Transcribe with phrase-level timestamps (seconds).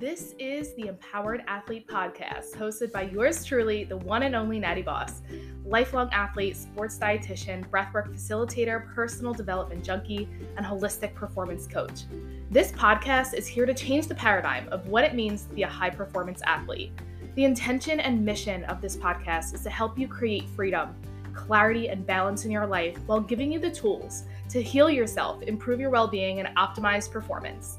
[0.00, 4.82] This is the Empowered Athlete Podcast, hosted by yours truly, the one and only Nattie
[4.82, 5.20] Boss,
[5.66, 10.26] lifelong athlete, sports dietitian, breathwork facilitator, personal development junkie,
[10.56, 12.04] and holistic performance coach.
[12.50, 15.68] This podcast is here to change the paradigm of what it means to be a
[15.68, 16.92] high performance athlete.
[17.34, 20.94] The intention and mission of this podcast is to help you create freedom,
[21.34, 25.78] clarity, and balance in your life while giving you the tools to heal yourself, improve
[25.78, 27.76] your well being, and optimize performance.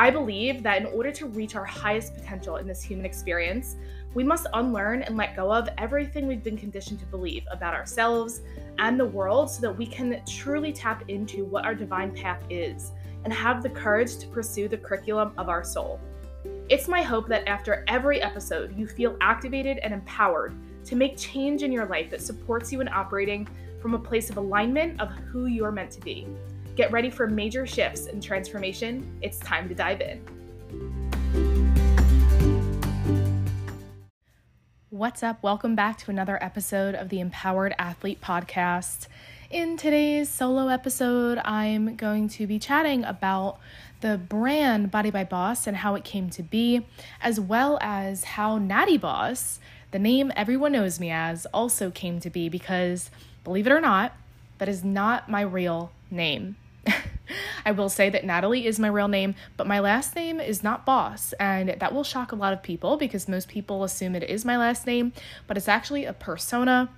[0.00, 3.74] I believe that in order to reach our highest potential in this human experience,
[4.14, 8.42] we must unlearn and let go of everything we've been conditioned to believe about ourselves
[8.78, 12.92] and the world so that we can truly tap into what our divine path is
[13.24, 15.98] and have the courage to pursue the curriculum of our soul.
[16.68, 20.54] It's my hope that after every episode, you feel activated and empowered
[20.84, 23.48] to make change in your life that supports you in operating
[23.82, 26.28] from a place of alignment of who you're meant to be.
[26.78, 29.18] Get ready for major shifts and transformation.
[29.20, 30.20] It's time to dive in.
[34.90, 35.42] What's up?
[35.42, 39.08] Welcome back to another episode of the Empowered Athlete Podcast.
[39.50, 43.58] In today's solo episode, I'm going to be chatting about
[44.00, 46.86] the brand Body by Boss and how it came to be,
[47.20, 49.58] as well as how Nattie Boss,
[49.90, 53.10] the name everyone knows me as, also came to be because,
[53.42, 54.12] believe it or not,
[54.58, 56.54] that is not my real name.
[57.64, 60.86] I will say that Natalie is my real name, but my last name is not
[60.86, 64.44] Boss, and that will shock a lot of people because most people assume it is
[64.44, 65.12] my last name,
[65.46, 66.88] but it's actually a persona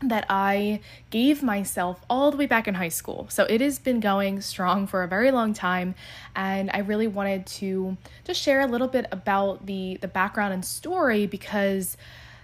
[0.00, 3.26] that I gave myself all the way back in high school.
[3.30, 5.94] So it has been going strong for a very long time
[6.34, 10.64] and I really wanted to just share a little bit about the the background and
[10.64, 11.96] story because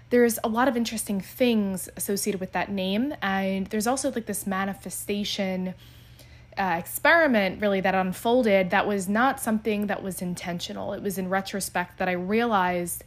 [0.08, 4.46] there's a lot of interesting things associated with that name and there's also like this
[4.46, 5.74] manifestation
[6.58, 10.92] uh, experiment really that unfolded that was not something that was intentional.
[10.92, 13.05] It was in retrospect that I realized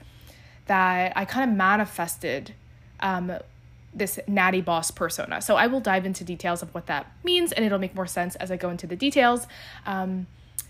[0.68, 2.54] that I kind of manifested
[3.00, 3.32] um,
[3.94, 5.42] this nattie boss persona.
[5.42, 8.36] So I will dive into details of what that means and it'll make more sense
[8.36, 9.48] as I go into the details.
[9.86, 10.28] Um,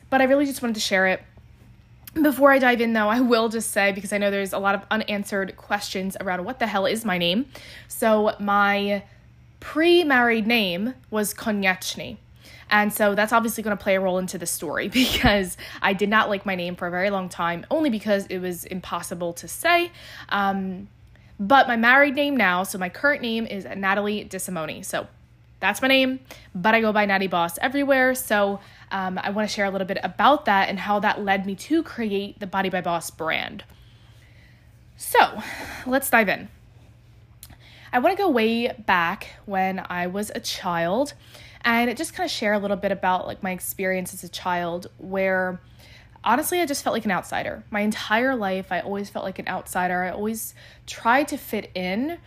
[0.10, 1.24] but I really just wanted to share it.
[2.14, 4.74] Before I dive in, though, I will just say because I know there's a lot
[4.74, 7.48] of unanswered questions around what the hell is my name.
[7.90, 9.04] So, my
[9.60, 12.16] pre married name was Konieczny.
[12.70, 16.10] And so that's obviously going to play a role into the story because I did
[16.10, 19.48] not like my name for a very long time, only because it was impossible to
[19.48, 19.92] say.
[20.30, 20.88] Um,
[21.40, 24.86] but my married name now, so my current name is Natalie DeSimone.
[24.86, 25.08] So
[25.60, 26.20] that's my name,
[26.54, 28.16] but I go by Nattie Boss everywhere.
[28.16, 28.60] So
[28.92, 31.56] um, I want to share a little bit about that and how that led me
[31.56, 33.64] to create the Body by Boss brand.
[34.98, 35.42] So
[35.86, 36.50] let's dive in.
[37.92, 41.14] I want to go way back when I was a child
[41.66, 44.30] and it just kind of share a little bit about like my experience as a
[44.30, 45.60] child where
[46.24, 47.64] honestly I just felt like an outsider.
[47.72, 50.04] My entire life I always felt like an outsider.
[50.04, 50.54] I always
[50.86, 52.20] tried to fit in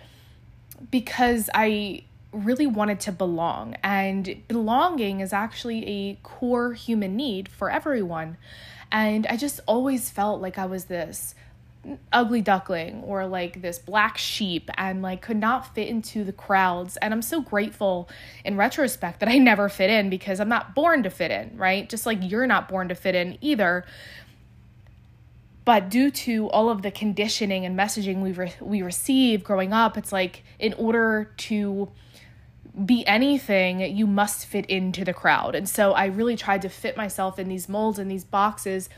[0.90, 7.70] because I really wanted to belong and belonging is actually a core human need for
[7.70, 8.36] everyone.
[8.90, 11.34] And I just always felt like I was this
[12.12, 16.96] ugly duckling or like this black sheep and like could not fit into the crowds.
[16.98, 18.08] And i'm so grateful
[18.44, 21.88] in retrospect that i never fit in because i'm not born to fit in right?
[21.88, 23.84] Just like you're not born to fit in either.
[25.64, 29.96] But due to all of the conditioning and messaging we re- we receive growing up
[29.96, 31.90] it's like in order to
[32.84, 35.54] be anything, you must fit into the crowd.
[35.54, 38.88] And so I really tried to fit myself in these molds and these boxes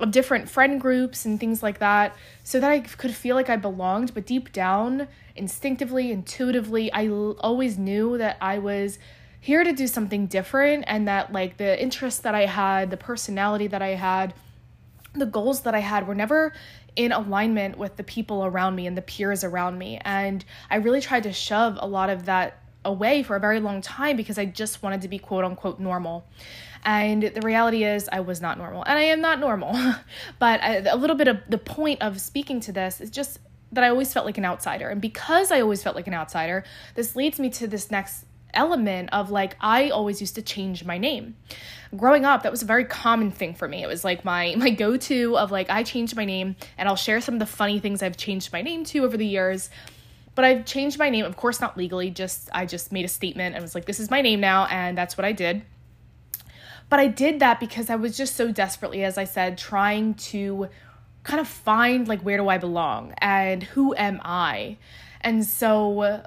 [0.00, 3.56] of different friend groups and things like that so that I could feel like I
[3.56, 4.14] belonged.
[4.14, 8.98] But deep down, instinctively, intuitively, I l- always knew that I was
[9.40, 13.66] here to do something different and that like the interests that I had, the personality
[13.68, 14.34] that I had,
[15.14, 16.52] the goals that I had were never
[16.96, 20.00] in alignment with the people around me and the peers around me.
[20.04, 23.80] And I really tried to shove a lot of that away for a very long
[23.82, 26.26] time because I just wanted to be quote unquote normal.
[26.84, 28.82] And the reality is, I was not normal.
[28.84, 29.74] And I am not normal.
[30.38, 33.38] but I, a little bit of the point of speaking to this is just
[33.72, 34.88] that I always felt like an outsider.
[34.88, 36.64] And because I always felt like an outsider,
[36.94, 38.24] this leads me to this next
[38.54, 41.36] element of like I always used to change my name.
[41.96, 43.82] Growing up, that was a very common thing for me.
[43.82, 47.20] It was like my my go-to of like I changed my name and I'll share
[47.20, 49.70] some of the funny things I've changed my name to over the years.
[50.34, 53.54] But I've changed my name, of course not legally, just I just made a statement
[53.54, 55.62] and was like this is my name now and that's what I did.
[56.88, 60.68] But I did that because I was just so desperately, as I said, trying to
[61.22, 64.78] kind of find like where do I belong and who am I?
[65.20, 66.22] And so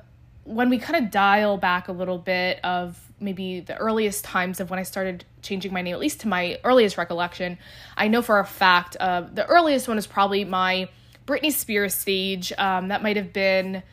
[0.45, 4.69] when we kind of dial back a little bit of maybe the earliest times of
[4.69, 7.57] when I started changing my name, at least to my earliest recollection,
[7.95, 10.89] I know for a fact uh, the earliest one is probably my
[11.25, 12.51] Britney Spears stage.
[12.57, 13.83] Um, that might have been,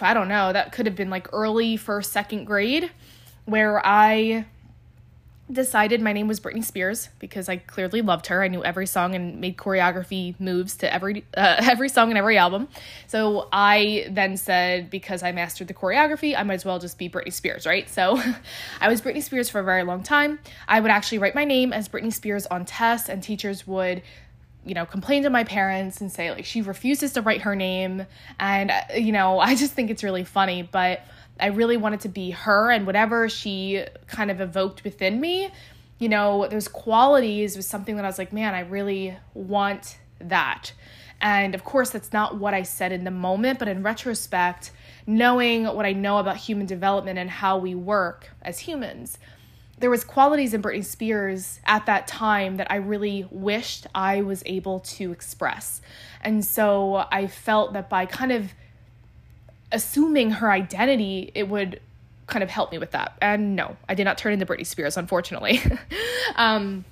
[0.00, 2.90] I don't know, that could have been like early first, second grade,
[3.44, 4.46] where I
[5.50, 8.42] decided my name was Britney Spears because I clearly loved her.
[8.42, 12.36] I knew every song and made choreography moves to every uh, every song and every
[12.36, 12.68] album.
[13.06, 17.08] So I then said because I mastered the choreography, I might as well just be
[17.08, 17.88] Britney Spears, right?
[17.88, 18.20] So
[18.80, 20.38] I was Britney Spears for a very long time.
[20.66, 24.02] I would actually write my name as Britney Spears on tests and teachers would
[24.64, 28.04] you know complain to my parents and say like she refuses to write her name
[28.38, 31.02] and uh, you know I just think it's really funny, but
[31.40, 35.50] I really wanted to be her and whatever she kind of evoked within me,
[35.98, 40.72] you know, those qualities was something that I was like, man, I really want that.
[41.20, 44.70] And of course, that's not what I said in the moment, but in retrospect,
[45.06, 49.18] knowing what I know about human development and how we work as humans,
[49.80, 54.42] there was qualities in Britney Spears at that time that I really wished I was
[54.46, 55.80] able to express.
[56.22, 58.52] And so I felt that by kind of
[59.70, 61.80] assuming her identity, it would
[62.26, 63.16] kind of help me with that.
[63.20, 65.60] And no, I did not turn into Britney Spears, unfortunately.
[66.36, 66.84] um,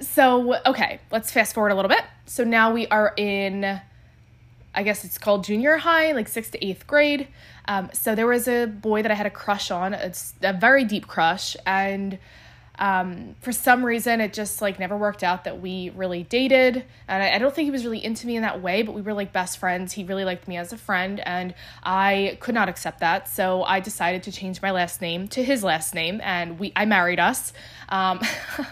[0.00, 2.02] so, okay, let's fast forward a little bit.
[2.26, 3.80] So now we are in,
[4.74, 7.28] I guess it's called junior high, like sixth to eighth grade.
[7.66, 10.12] Um, so there was a boy that I had a crush on, a,
[10.42, 12.18] a very deep crush, and
[12.78, 16.84] um, for some reason it just like never worked out that we really dated.
[17.06, 19.02] And I, I, don't think he was really into me in that way but we
[19.02, 19.92] were like best friends.
[19.92, 21.54] He really liked me as a friend and
[21.84, 23.28] i could not accept that.
[23.28, 26.84] So i decided to change my last name to his last name and we i
[26.84, 27.52] married us.
[27.90, 28.20] Um,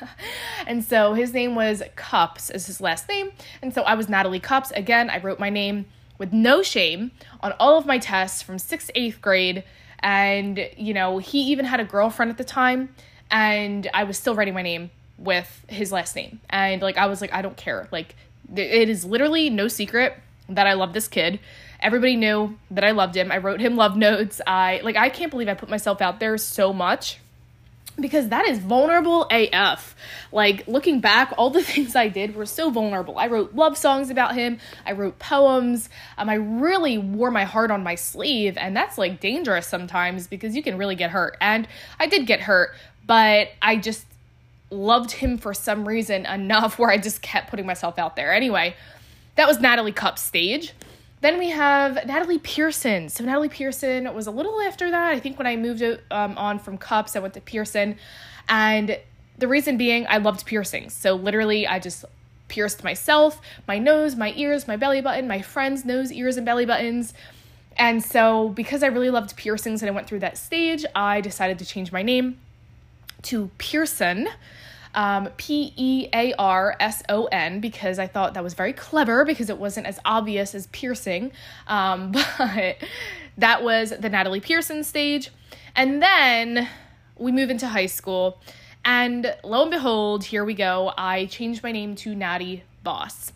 [0.66, 3.31] and so his name was cups as his last name.
[3.62, 4.72] And so i was natalie cups.
[4.72, 5.87] Again i wrote my name
[6.19, 9.62] with no shame on all of my tests from sixth eighth grade.
[10.00, 12.88] And you know he even had a girlfriend at the time
[13.32, 16.40] and I was still writing my name with his last name.
[16.50, 17.88] And like I was like I don't care.
[17.90, 18.14] Like
[18.55, 20.14] it is literally no secret
[20.49, 21.40] that I love this kid.
[21.81, 23.32] Everybody knew that I loved him.
[23.32, 24.40] I wrote him love notes.
[24.46, 27.19] I like I can't believe I put myself out there so much
[27.99, 29.94] because that is vulnerable AF.
[30.31, 33.19] Like looking back, all the things I did were so vulnerable.
[33.19, 34.58] I wrote love songs about him.
[34.87, 35.88] I wrote poems.
[36.19, 40.56] Um, I really wore my heart on my sleeve, and that's like dangerous sometimes because
[40.56, 41.37] you can really get hurt.
[41.40, 41.69] And
[41.99, 42.75] I did get hurt,
[43.06, 44.06] but I just
[44.70, 48.32] loved him for some reason enough where I just kept putting myself out there.
[48.32, 48.75] Anyway,
[49.37, 50.72] that was Natalie Cup's stage.
[51.20, 53.08] Then we have Natalie Pearson.
[53.08, 55.12] So Natalie Pearson was a little after that.
[55.12, 57.96] I think when I moved um, on from Cups, I went to Pearson,
[58.49, 58.99] and
[59.38, 60.94] the reason being I loved piercings.
[60.94, 62.05] So literally, I just
[62.48, 66.66] pierced myself, my nose, my ears, my belly button, my friends' nose, ears, and belly
[66.66, 67.14] buttons.
[67.76, 71.58] And so, because I really loved piercings and I went through that stage, I decided
[71.60, 72.38] to change my name
[73.22, 74.28] to Pearson.
[74.94, 79.24] Um, P E A R S O N because I thought that was very clever
[79.24, 81.32] because it wasn't as obvious as piercing.
[81.66, 82.76] Um, but
[83.38, 85.30] that was the Natalie Pearson stage.
[85.74, 86.69] And then
[87.16, 88.40] we move into high school.
[88.84, 90.92] And lo and behold, here we go.
[90.98, 93.32] I changed my name to Nattie Boss.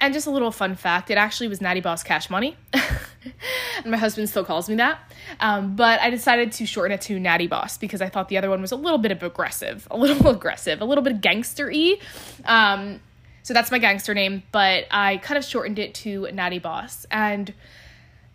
[0.00, 2.56] And just a little fun fact it actually was Nattie Boss Cash Money.
[3.24, 4.98] and my husband still calls me that.
[5.40, 8.50] Um, but I decided to shorten it to Nattie Boss because I thought the other
[8.50, 11.96] one was a little bit of aggressive, a little aggressive, a little bit gangster y.
[12.44, 13.00] Um,
[13.42, 17.06] so that's my gangster name, but I kind of shortened it to Nattie Boss.
[17.10, 17.52] And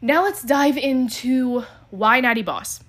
[0.01, 2.81] now let's dive into why Nattie Boss.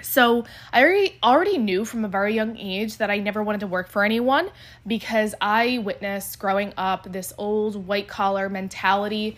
[0.00, 3.66] So I already already knew from a very young age that I never wanted to
[3.66, 4.48] work for anyone
[4.86, 9.36] because I witnessed growing up this old white collar mentality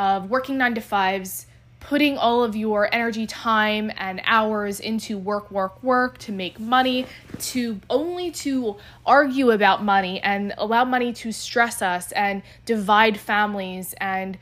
[0.00, 1.46] of working nine to fives,
[1.78, 7.04] putting all of your energy, time, and hours into work, work, work to make money,
[7.38, 13.94] to only to argue about money and allow money to stress us and divide families.
[14.00, 14.38] And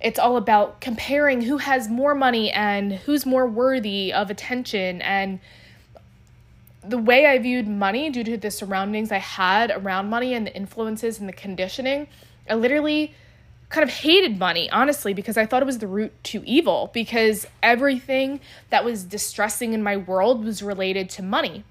[0.00, 5.00] it's all about comparing who has more money and who's more worthy of attention.
[5.00, 5.40] And
[6.86, 10.54] the way I viewed money due to the surroundings I had around money and the
[10.54, 12.06] influences and the conditioning,
[12.48, 13.14] I literally
[13.70, 17.46] kind of hated money, honestly, because I thought it was the root to evil, because
[17.62, 21.64] everything that was distressing in my world was related to money.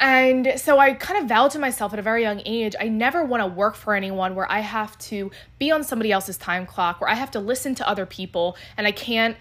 [0.00, 3.24] And so I kind of vowed to myself at a very young age I never
[3.24, 7.00] want to work for anyone where I have to be on somebody else's time clock,
[7.00, 9.36] where I have to listen to other people and I can't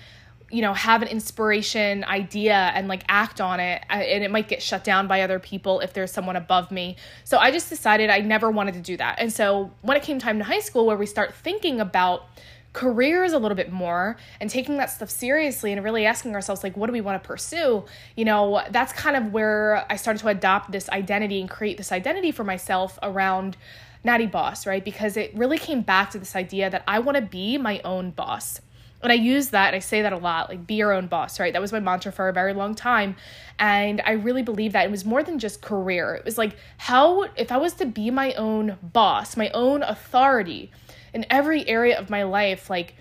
[0.53, 4.61] you know have an inspiration idea and like act on it and it might get
[4.61, 6.95] shut down by other people if there's someone above me.
[7.23, 9.15] So i just decided i never wanted to do that.
[9.17, 12.27] And so when it came time to high school where we start thinking about
[12.71, 16.77] careers a little bit more and taking that stuff seriously and really asking ourselves like
[16.77, 17.83] what do we want to pursue?
[18.15, 21.91] You know that's kind of where i started to adopt this identity and create this
[21.91, 23.57] identity for myself around
[24.05, 24.85] nattie boss right?
[24.85, 28.11] Because it really came back to this idea that i want to be my own
[28.11, 28.61] boss
[29.03, 31.39] and I use that, and I say that a lot, like be your own boss,
[31.39, 31.53] right?
[31.53, 33.15] That was my mantra for a very long time.
[33.59, 36.15] And I really believe that it was more than just career.
[36.15, 40.71] It was like, how, if I was to be my own boss, my own authority
[41.13, 42.95] in every area of my life, like,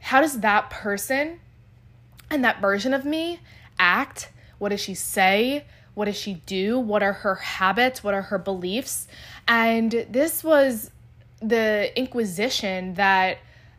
[0.00, 1.40] how does that person
[2.30, 3.40] and that version of me
[3.78, 4.30] act?
[4.58, 5.64] What does she say?
[5.94, 6.78] What does she do?
[6.78, 8.04] What are her habits?
[8.04, 9.08] What are her beliefs?
[9.48, 10.90] And this was
[11.40, 13.38] the inquisition that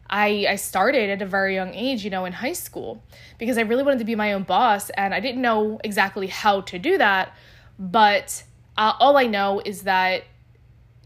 [0.09, 3.03] I, I started at a very young age, you know, in high school,
[3.37, 6.61] because I really wanted to be my own boss and I didn't know exactly how
[6.61, 7.33] to do that.
[7.77, 8.43] But
[8.77, 10.23] uh, all I know is that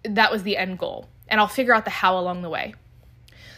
[0.03, 2.75] that was the end goal, and I'll figure out the how along the way.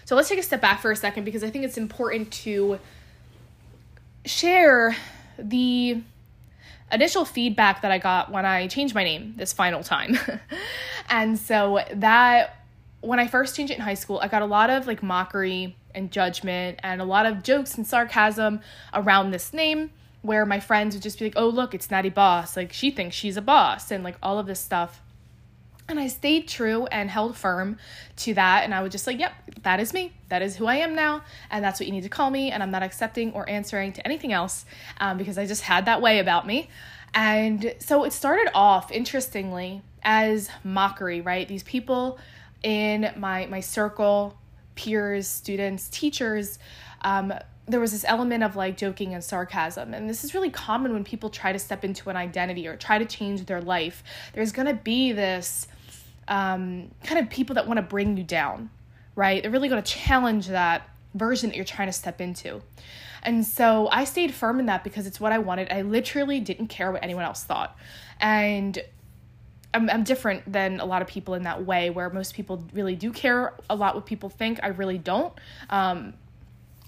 [0.06, 2.80] So let's take a step back for a second because I think it's important to
[4.26, 4.96] share
[5.38, 6.02] the
[6.92, 10.18] initial feedback that I got when I changed my name this final time.
[11.10, 12.65] and so that
[13.06, 15.76] when I first changed it in high school, I got a lot of like mockery
[15.94, 18.62] and judgment and a lot of jokes and sarcasm
[18.94, 22.58] around this name where my friends would just be like, oh, look, it's Nattie Boss.
[22.58, 25.02] Like, she thinks she's a boss and like all of this stuff.
[25.88, 27.78] And I stayed true and held firm
[28.18, 28.64] to that.
[28.64, 30.14] And I was just like, yep, that is me.
[30.30, 31.22] That is who I am now.
[31.52, 32.50] And that's what you need to call me.
[32.50, 34.66] And I'm not accepting or answering to anything else
[35.00, 36.70] um, because I just had that way about me.
[37.14, 41.48] And so it started off, interestingly, as mockery, right?
[41.48, 42.18] These people
[42.66, 44.36] in my my circle,
[44.74, 46.58] peers, students, teachers,
[47.02, 47.32] um,
[47.68, 49.94] there was this element of like joking and sarcasm.
[49.94, 52.98] And this is really common when people try to step into an identity or try
[52.98, 54.04] to change their life.
[54.34, 55.68] There's going to be this
[56.28, 58.72] um, kind of people that want to bring you down,
[59.16, 59.44] right?
[59.44, 62.62] They're really going to challenge that version that you're trying to step into.
[63.22, 65.72] And so I stayed firm in that because it's what I wanted.
[65.72, 67.78] I literally didn't care what anyone else thought.
[68.20, 68.80] And
[69.76, 72.96] I'm, I'm different than a lot of people in that way where most people really
[72.96, 74.60] do care a lot what people think.
[74.64, 75.34] I really don't.
[75.70, 76.14] Um,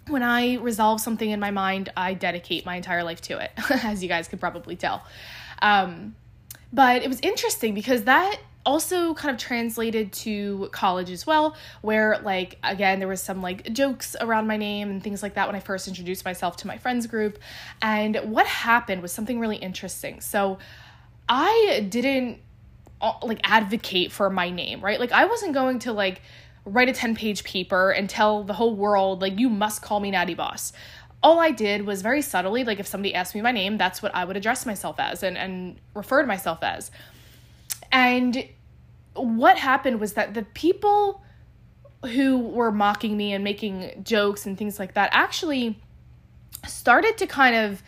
[0.08, 3.52] when i resolve something in my mind i dedicate my entire life to it
[3.84, 5.04] as you guys could probably tell.
[5.62, 6.16] Um,
[6.72, 12.20] but it was interesting because that also kind of translated to college as well where
[12.20, 15.56] like again there was some like jokes around my name and things like that when
[15.56, 17.40] i first introduced myself to my friends group.
[17.82, 20.22] And what happened was something really interesting.
[20.22, 20.58] So
[21.30, 22.40] i didn't
[23.02, 25.00] like advocate for my name, right?
[25.00, 26.22] Like I wasn't going to like
[26.66, 30.12] write a 10 page paper and tell the whole world like you must call me
[30.12, 30.74] Nattie Boss.
[31.24, 34.14] All I did was very subtly like if somebody asked me my name, that's what
[34.14, 36.92] I would address myself as and and refer to myself as.
[37.92, 38.48] And
[39.14, 41.22] what happened was that the people
[42.06, 45.80] who were mocking me and making jokes and things like that actually
[46.68, 47.82] started to kind of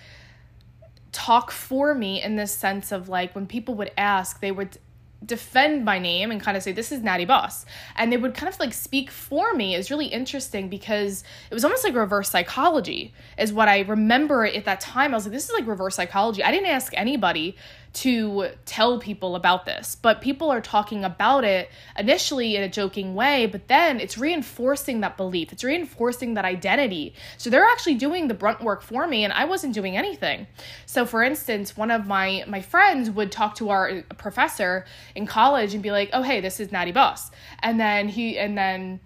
[1.12, 4.78] talk for me in this sense of like when people would ask, they would
[5.26, 7.66] defend my name and kind of say this is nattie boss.
[7.96, 11.66] And they would kind of like speak for me is really interesting because it was
[11.66, 15.14] almost like reverse psychology is what i remember at that time.
[15.14, 16.44] I was like this is like reverse psychology.
[16.44, 17.56] I didn't ask anybody
[17.91, 23.15] to tell people about this, but people are talking about it initially in a joking
[23.15, 25.51] way, but then it's reinforcing that belief.
[25.51, 27.15] It's reinforcing that identity.
[27.38, 30.46] So they're actually doing the brunt work for me and I wasn't doing anything.
[30.86, 35.74] So for instance, one of my my friends would talk to our professor in college
[35.74, 39.00] and be like, "Oh, hey, this is Nattie Boss." And then he and then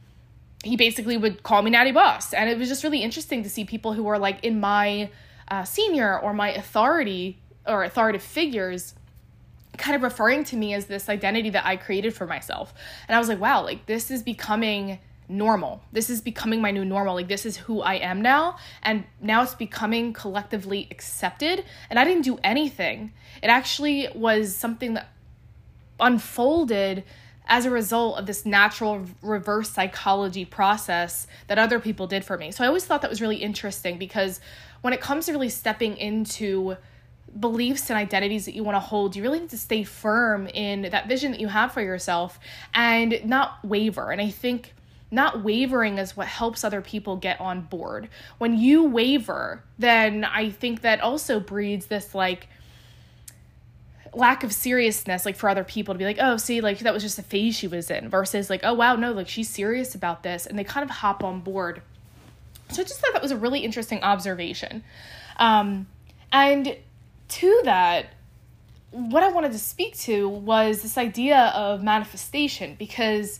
[0.63, 2.33] he basically would call me Nattie Boss.
[2.33, 5.09] And it was just really interesting to see people who are like in my
[5.49, 8.95] uh, senior or my authority or authoritative figures
[9.77, 12.73] kind of referring to me as this identity that I created for myself.
[13.07, 15.81] And I was like, wow, like this is becoming normal.
[15.91, 17.15] This is becoming my new normal.
[17.15, 22.03] Like this is who I am now and now it's becoming collectively accepted and I
[22.03, 23.13] didn't do anything.
[23.41, 25.09] It actually was something that
[25.99, 27.03] unfolded
[27.45, 32.51] as a result of this natural reverse psychology process that other people did for me.
[32.51, 34.39] So I always thought that was really interesting because
[34.81, 36.77] when it comes to really stepping into
[37.39, 40.83] beliefs and identities that you want to hold, you really need to stay firm in
[40.83, 42.39] that vision that you have for yourself
[42.73, 44.11] and not waver.
[44.11, 44.73] And I think
[45.11, 48.09] not wavering is what helps other people get on board.
[48.39, 52.47] When you waver, then I think that also breeds this like
[54.15, 57.01] lack of seriousness like for other people to be like oh see like that was
[57.01, 60.21] just a phase she was in versus like oh wow no like she's serious about
[60.21, 61.81] this and they kind of hop on board
[62.69, 64.83] so i just thought that was a really interesting observation
[65.37, 65.87] um,
[66.31, 66.77] and
[67.33, 68.13] to that,
[68.91, 73.39] what I wanted to speak to was this idea of manifestation because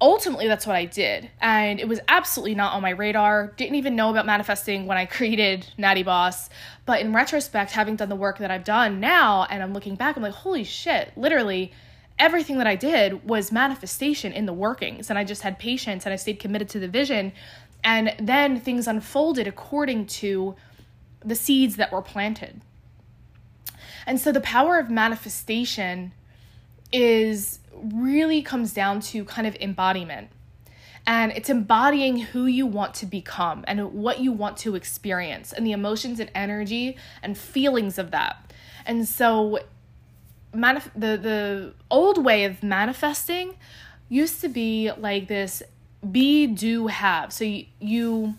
[0.00, 1.30] ultimately that's what I did.
[1.40, 3.48] And it was absolutely not on my radar.
[3.56, 6.48] Didn't even know about manifesting when I created Nattie Boss.
[6.86, 10.16] But in retrospect, having done the work that I've done now and I'm looking back,
[10.16, 11.72] I'm like, holy shit, literally
[12.18, 15.10] everything that I did was manifestation in the workings.
[15.10, 17.32] And I just had patience and I stayed committed to the vision.
[17.84, 20.56] And then things unfolded according to
[21.22, 22.62] the seeds that were planted.
[24.06, 26.12] And so the power of manifestation
[26.92, 30.30] is really comes down to kind of embodiment.
[31.06, 35.66] And it's embodying who you want to become and what you want to experience and
[35.66, 38.52] the emotions and energy and feelings of that.
[38.84, 39.60] And so
[40.54, 43.54] manif- the the old way of manifesting
[44.08, 45.62] used to be like this
[46.10, 47.32] be do have.
[47.32, 48.34] So you, you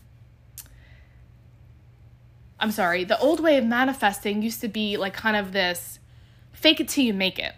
[2.59, 5.99] I'm sorry, the old way of manifesting used to be like kind of this
[6.53, 7.53] fake it till you make it.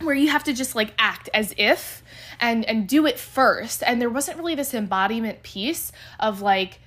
[0.00, 2.02] Where you have to just like act as if
[2.40, 3.82] and and do it first.
[3.86, 6.80] And there wasn't really this embodiment piece of like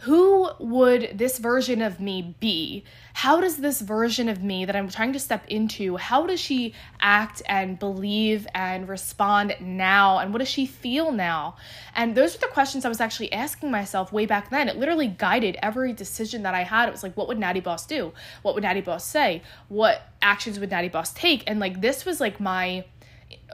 [0.00, 2.84] who would this version of me be?
[3.12, 6.72] How does this version of me that I'm trying to step into, how does she
[7.00, 10.18] act and believe and respond now?
[10.18, 11.56] And what does she feel now?
[11.94, 14.68] And those are the questions I was actually asking myself way back then.
[14.68, 16.88] It literally guided every decision that I had.
[16.88, 18.12] It was like, what would Nattie Boss do?
[18.40, 19.42] What would Nattie Boss say?
[19.68, 21.44] What actions would Nattie Boss take?
[21.46, 22.84] And like, this was like my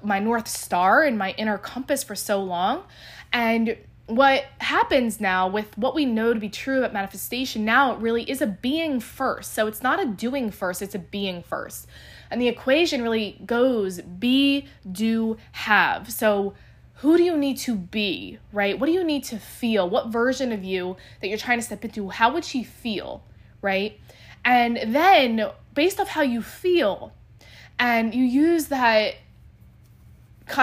[0.02, 2.84] my north star and my inner compass for so long
[3.32, 3.76] and
[4.06, 8.28] what happens now with what we know to be true about manifestation now it really
[8.30, 9.52] is a being first.
[9.52, 11.88] So it's not a doing first it's a being first.
[12.30, 16.12] And the equation really goes be do have.
[16.12, 16.54] So
[17.00, 18.78] who do you need to be right?
[18.78, 19.88] What do you need to feel?
[19.88, 22.08] What version of you that you're trying to step into?
[22.08, 23.24] How would she feel
[23.62, 23.98] right?
[24.44, 27.12] And then based off how you feel
[27.78, 29.14] and you use that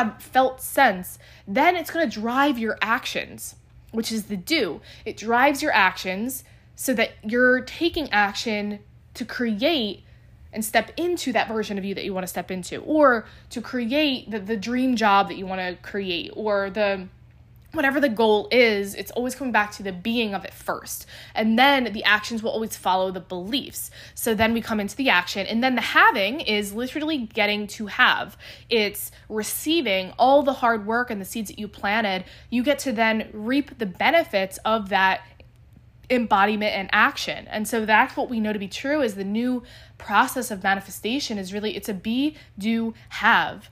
[0.09, 3.55] of felt sense, then it's going to drive your actions,
[3.91, 4.81] which is the do.
[5.05, 6.43] It drives your actions
[6.75, 8.79] so that you're taking action
[9.13, 10.03] to create
[10.51, 13.60] and step into that version of you that you want to step into, or to
[13.60, 17.08] create the, the dream job that you want to create, or the
[17.73, 21.07] whatever the goal is, it's always coming back to the being of it first.
[21.33, 23.89] And then the actions will always follow the beliefs.
[24.13, 25.47] So then we come into the action.
[25.47, 28.38] And then the having is literally getting to have.
[28.69, 32.25] It's receiving all the hard work and the seeds that you planted.
[32.51, 35.21] You get to then reap the benefits of that
[36.12, 37.47] embodiment and action.
[37.47, 39.63] And so that's what we know to be true is the new
[39.97, 43.69] process of manifestation is really it's a be, do, have.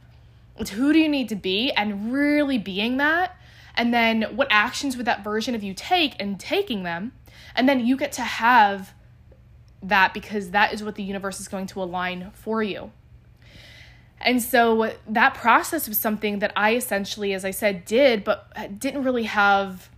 [0.57, 3.37] It's who do you need to be and really being that
[3.75, 7.13] and then what actions would that version of you take and taking them?
[7.55, 8.93] And then you get to have
[9.81, 12.91] that because that is what the universe is going to align for you.
[14.19, 19.03] And so that process was something that i essentially as i said did but didn't
[19.03, 19.89] really have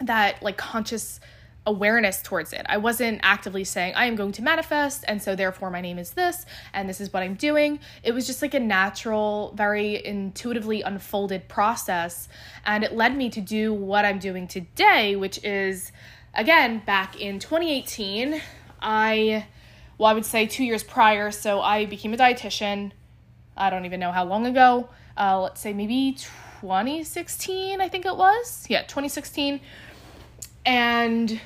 [0.00, 1.20] that like conscious
[1.66, 2.64] awareness towards it.
[2.66, 6.12] I wasn't actively saying, I am going to manifest, and so therefore my name is
[6.12, 7.80] this, and this is what I'm doing.
[8.02, 12.28] It was just like a natural, very intuitively unfolded process.
[12.64, 15.92] And it led me to do what I'm doing today, which is,
[16.34, 18.40] again, back in 2018,
[18.80, 19.46] I,
[19.98, 22.92] well, I would say two years prior, so I became a dietitian.
[23.56, 24.88] I don't even know how long ago.
[25.18, 28.66] Uh, let's say maybe 2016, I think it was.
[28.68, 29.60] Yeah, 2016.
[30.64, 31.40] And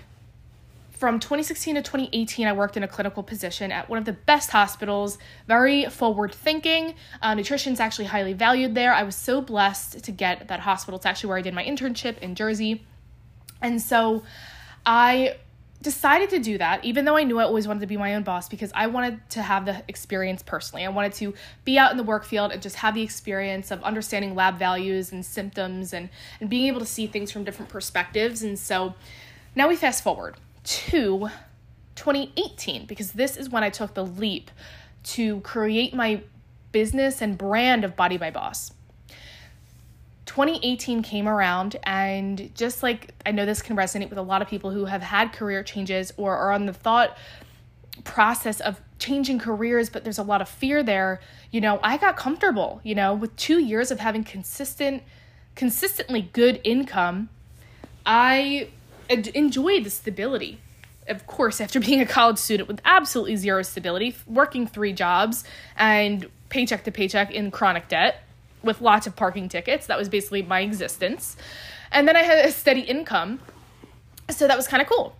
[1.02, 4.50] from 2016 to 2018, I worked in a clinical position at one of the best
[4.50, 6.94] hospitals, very forward thinking.
[7.20, 8.94] Uh, nutrition's actually highly valued there.
[8.94, 10.96] I was so blessed to get that hospital.
[10.98, 12.84] It's actually where I did my internship in Jersey.
[13.60, 14.22] And so
[14.86, 15.38] I
[15.82, 18.22] decided to do that, even though I knew I always wanted to be my own
[18.22, 20.84] boss because I wanted to have the experience personally.
[20.84, 23.82] I wanted to be out in the work field and just have the experience of
[23.82, 26.08] understanding lab values and symptoms and,
[26.40, 28.42] and being able to see things from different perspectives.
[28.42, 28.94] And so
[29.54, 31.28] now we fast forward to
[31.96, 34.50] 2018 because this is when I took the leap
[35.04, 36.22] to create my
[36.70, 38.72] business and brand of Body by Boss.
[40.32, 44.48] 2018 came around, and just like I know this can resonate with a lot of
[44.48, 47.18] people who have had career changes or are on the thought
[48.04, 51.20] process of changing careers, but there's a lot of fear there.
[51.50, 55.02] You know, I got comfortable, you know, with two years of having consistent,
[55.54, 57.28] consistently good income.
[58.06, 58.68] I
[59.10, 60.60] enjoyed the stability.
[61.08, 65.44] Of course, after being a college student with absolutely zero stability, working three jobs
[65.76, 68.24] and paycheck to paycheck in chronic debt
[68.62, 71.36] with lots of parking tickets, that was basically my existence.
[71.90, 73.40] And then I had a steady income.
[74.30, 75.16] So that was kind of cool.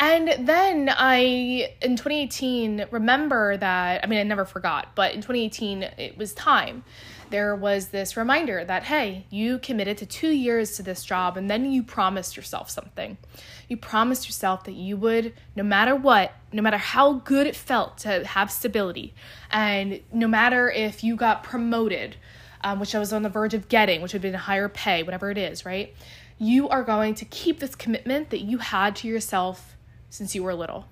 [0.00, 5.82] And then I, in 2018, remember that, I mean, I never forgot, but in 2018,
[5.82, 6.84] it was time.
[7.28, 11.50] There was this reminder that, hey, you committed to two years to this job and
[11.50, 13.18] then you promised yourself something.
[13.68, 17.98] You promised yourself that you would, no matter what, no matter how good it felt
[17.98, 19.14] to have stability,
[19.50, 22.16] and no matter if you got promoted,
[22.62, 25.02] um, which I was on the verge of getting, which would have been higher pay,
[25.02, 25.94] whatever it is, right?
[26.38, 29.76] You are going to keep this commitment that you had to yourself
[30.08, 30.86] since you were little.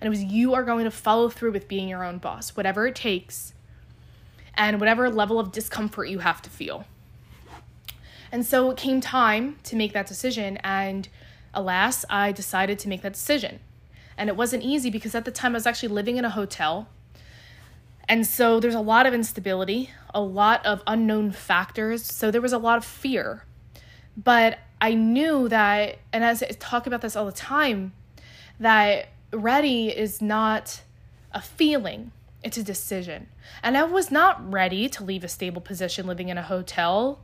[0.00, 2.86] And it was you are going to follow through with being your own boss, whatever
[2.86, 3.52] it takes,
[4.54, 6.86] and whatever level of discomfort you have to feel.
[8.32, 11.08] And so it came time to make that decision, and
[11.54, 13.60] alas, I decided to make that decision.
[14.18, 16.88] And it wasn't easy because at the time I was actually living in a hotel.
[18.08, 22.02] And so there's a lot of instability, a lot of unknown factors.
[22.02, 23.44] So there was a lot of fear.
[24.16, 27.92] But I knew that, and as I talk about this all the time,
[28.58, 30.80] that ready is not
[31.32, 33.26] a feeling, it's a decision.
[33.62, 37.20] And I was not ready to leave a stable position living in a hotel,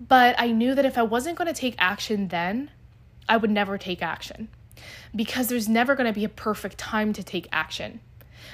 [0.00, 2.70] but I knew that if I wasn't going to take action then,
[3.28, 4.48] I would never take action
[5.14, 8.00] because there's never going to be a perfect time to take action.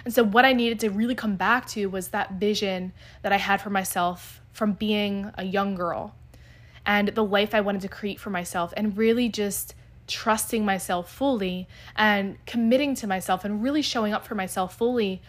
[0.04, 3.38] And so, what I needed to really come back to was that vision that I
[3.38, 6.14] had for myself from being a young girl
[6.84, 9.74] and the life I wanted to create for myself, and really just
[10.06, 15.22] trusting myself fully and committing to myself and really showing up for myself fully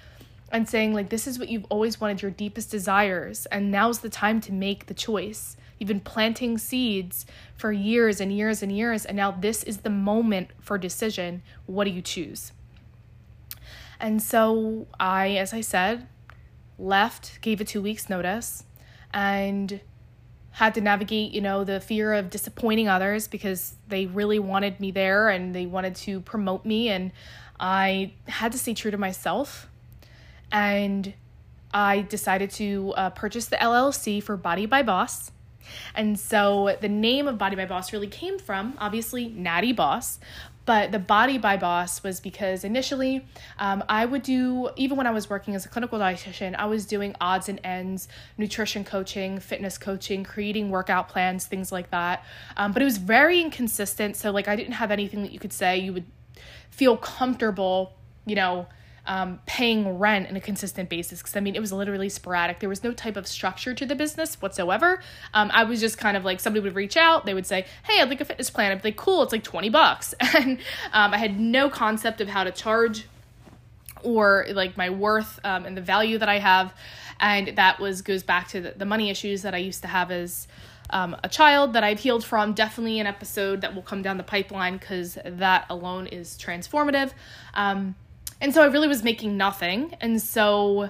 [0.52, 4.10] and saying like this is what you've always wanted your deepest desires and now's the
[4.10, 5.58] time to make the choice.
[5.78, 9.90] You've been planting seeds for years and years and years and now this is the
[9.90, 11.44] moment for decision.
[11.66, 12.52] What do you choose
[14.00, 16.08] and so i as i said
[16.78, 18.64] left gave a 2 weeks notice
[19.14, 19.82] and
[20.54, 24.92] had to navigate, you know, the fear of disappointing others because they really wanted me
[24.92, 26.90] there and they wanted to promote me.
[26.90, 27.12] And
[27.60, 29.68] I had to stay true to myself.
[30.52, 31.16] And
[31.74, 35.32] I decided to uh, purchase the LLC for Body by Boss.
[35.96, 40.20] And so the name of Body by Boss really came from obviously Nattie Boss,
[40.66, 43.26] but the body by boss was because initially
[43.60, 46.86] um, i would do even when i was working as a clinical dietitian i was
[46.86, 52.24] doing odds and ends nutrition coaching fitness coaching creating workout plans things like that.
[52.58, 54.16] Um, but it was very inconsistent.
[54.16, 56.06] So like i didn't have anything that you could say you would
[56.72, 57.94] feel comfortable
[58.26, 58.66] you know
[59.06, 62.60] um, paying rent in a consistent basis because I mean it was literally sporadic.
[62.60, 65.02] There was no type of structure to the business whatsoever.
[65.34, 68.02] Um, I was just kind of like somebody would reach out, they would say, "Hey,
[68.02, 70.58] I'd like a fitness plan." I'd be like, "Cool, it's like twenty bucks," and
[70.94, 73.06] um, I had no concept of how to charge
[74.04, 76.74] or like my worth um, and the value that I have,
[77.20, 80.12] and that was goes back to the, the money issues that I used to have
[80.12, 80.48] as.
[80.90, 82.54] Um, a child that I've healed from.
[82.54, 87.14] Definitely an episode that will come down the pipeline because that alone is transformative.
[87.56, 87.96] Um,
[88.44, 89.96] and so I really was making nothing.
[90.02, 90.90] And so,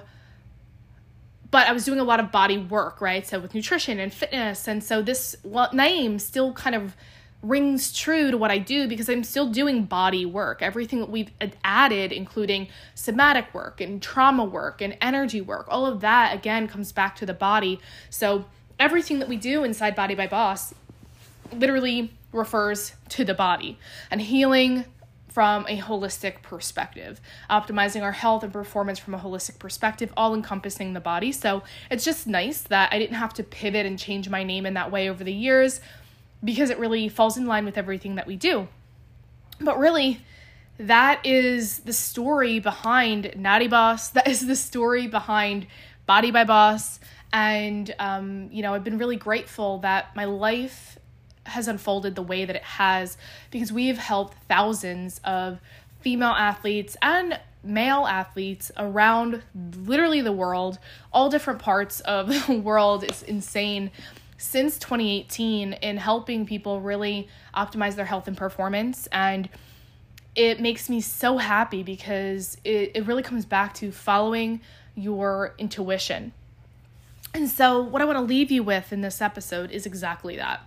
[1.52, 3.24] but I was doing a lot of body work, right?
[3.24, 4.66] So with nutrition and fitness.
[4.66, 5.36] And so this
[5.72, 6.96] name still kind of
[7.42, 10.62] rings true to what I do because I'm still doing body work.
[10.62, 11.30] Everything that we've
[11.62, 16.90] added, including somatic work and trauma work and energy work, all of that again comes
[16.90, 17.78] back to the body.
[18.10, 18.46] So
[18.80, 20.74] everything that we do inside Body by Boss
[21.52, 23.78] literally refers to the body
[24.10, 24.86] and healing
[25.34, 27.20] from a holistic perspective,
[27.50, 31.32] optimizing our health and performance from a holistic perspective, all encompassing the body.
[31.32, 34.74] So it's just nice that I didn't have to pivot and change my name in
[34.74, 35.80] that way over the years
[36.44, 38.68] because it really falls in line with everything that we do.
[39.60, 40.20] But really,
[40.78, 44.10] that is the story behind Nattie Boss.
[44.12, 45.66] That is the story behind
[46.06, 47.00] Body by Boss.
[47.32, 50.96] And, um, you know, I've been really grateful that my life
[51.46, 53.16] has unfolded the way that it has
[53.50, 55.60] because we've helped thousands of
[56.00, 59.42] female athletes and male athletes around
[59.76, 60.78] literally the world,
[61.12, 63.04] all different parts of the world.
[63.04, 63.90] It's insane.
[64.36, 69.06] Since 2018, in helping people really optimize their health and performance.
[69.10, 69.48] And
[70.34, 74.60] it makes me so happy because it, it really comes back to following
[74.94, 76.32] your intuition.
[77.32, 80.60] And so, what I want to leave you with in this episode is exactly that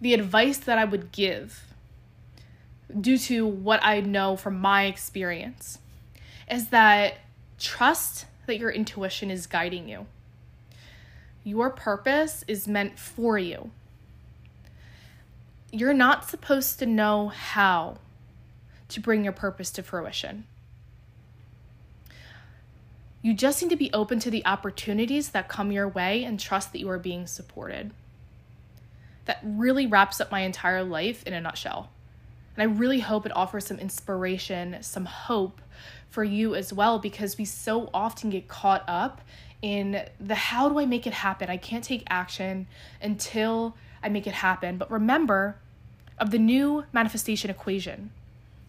[0.00, 1.64] the advice that I would give
[3.00, 5.78] due to what I know from my experience
[6.50, 7.18] is that
[7.58, 10.06] trust that your intuition is guiding you.
[11.42, 13.70] Your purpose is meant for you.
[15.72, 17.98] You're not supposed to know how
[18.88, 20.44] to bring your purpose to fruition.
[23.22, 26.72] You just need to be open to the opportunities that come your way and trust
[26.72, 27.90] that you are being supported
[29.26, 31.90] that really wraps up my entire life in a nutshell.
[32.56, 35.60] And I really hope it offers some inspiration, some hope
[36.08, 39.20] for you as well, because we so often get caught up
[39.60, 41.50] in the how do I make it happen?
[41.50, 42.66] I can't take action
[43.02, 44.78] until I make it happen.
[44.78, 45.56] But remember
[46.18, 48.10] of the new manifestation equation.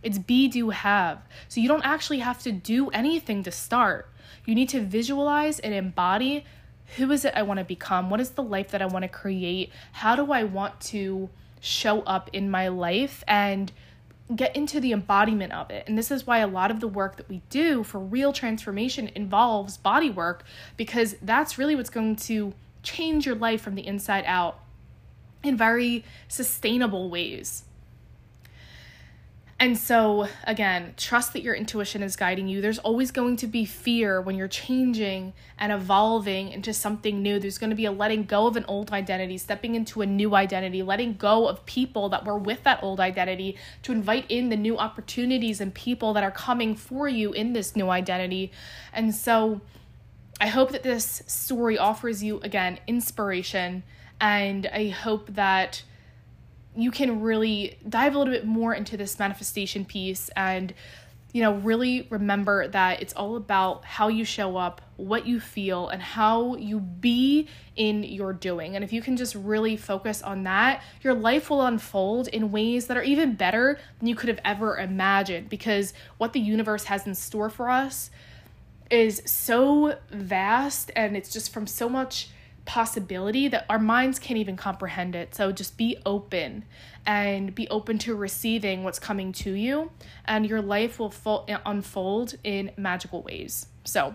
[0.04, 1.22] It's be, do, have.
[1.48, 4.10] So you don't actually have to do anything to start.
[4.46, 6.46] You need to visualize and embody
[6.96, 8.10] who is it I want to become?
[8.10, 9.72] What is the life that I want to create?
[9.92, 13.72] How do I want to show up in my life and
[14.34, 15.84] get into the embodiment of it?
[15.88, 19.10] And this is why a lot of the work that we do for real transformation
[19.16, 20.44] involves body work
[20.78, 24.60] because that's really what's going to change your life from the inside out
[25.44, 27.64] in very sustainable ways.
[29.60, 32.62] And so, again, trust that your intuition is guiding you.
[32.62, 37.40] There's always going to be fear when you're changing and evolving into something new.
[37.40, 40.36] There's going to be a letting go of an old identity, stepping into a new
[40.36, 44.56] identity, letting go of people that were with that old identity to invite in the
[44.56, 48.52] new opportunities and people that are coming for you in this new identity.
[48.94, 49.62] And so,
[50.40, 53.82] I hope that this story offers you, again, inspiration.
[54.22, 55.82] And I hope that
[56.78, 60.74] you can really dive a little bit more into this manifestation piece and
[61.34, 65.90] you know really remember that it's all about how you show up what you feel
[65.90, 68.76] and how you be in your doing.
[68.76, 72.88] And if you can just really focus on that your life will unfold in ways
[72.88, 77.06] that are even better than you could have ever imagined because what the universe has
[77.06, 78.10] in store for us
[78.90, 82.30] is so vast and it's just from so much
[82.68, 85.34] possibility that our minds can't even comprehend it.
[85.34, 86.66] So just be open
[87.06, 89.92] and be open to receiving what's coming to you,
[90.26, 93.68] and your life will fo- unfold in magical ways.
[93.86, 94.14] So,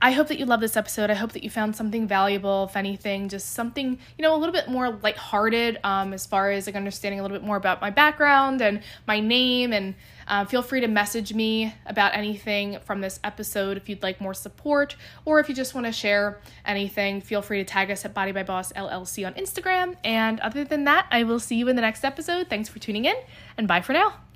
[0.00, 1.10] I hope that you love this episode.
[1.10, 4.52] I hope that you found something valuable, if anything, just something, you know, a little
[4.52, 7.90] bit more lighthearted um, as far as like understanding a little bit more about my
[7.90, 9.72] background and my name.
[9.72, 9.96] And
[10.28, 14.34] uh, feel free to message me about anything from this episode if you'd like more
[14.34, 17.20] support or if you just want to share anything.
[17.20, 19.96] Feel free to tag us at Body by Boss LLC on Instagram.
[20.04, 22.48] And other than that, I will see you in the next episode.
[22.48, 23.16] Thanks for tuning in
[23.56, 24.27] and bye for now.